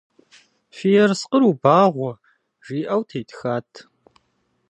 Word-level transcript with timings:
«Фи 0.75 0.89
ерыскъыр 1.03 1.43
убагъуэ»,- 1.49 2.11
жиӏэу 2.65 3.01
тетхат. 3.09 3.71